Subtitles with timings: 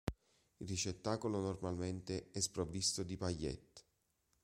[0.61, 3.83] Il ricettacolo normalmente è sprovvisto di pagliette.